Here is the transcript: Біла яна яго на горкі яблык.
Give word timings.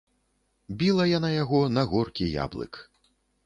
Біла 0.81 1.05
яна 1.11 1.31
яго 1.43 1.61
на 1.77 1.87
горкі 1.95 2.33
яблык. 2.43 2.85